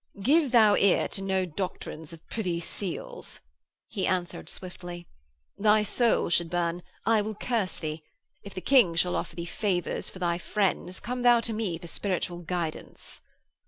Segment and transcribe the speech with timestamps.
[0.19, 3.39] 'Give thou ear to no doctrines of Privy Seal's,'
[3.87, 5.05] he answered swiftly.
[5.59, 8.01] 'Thy soul should burn: I will curse thee.
[8.41, 11.85] If the King shall offer thee favours for thy friends come thou to me for
[11.85, 13.21] spiritual guidance.'